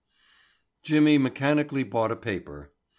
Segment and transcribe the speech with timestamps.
[0.81, 2.73] Jimmy mechanically bought a paper.